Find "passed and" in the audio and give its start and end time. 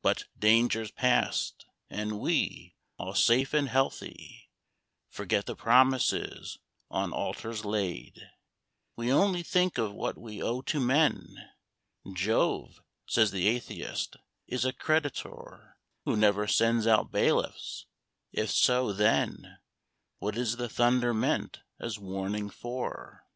0.90-2.18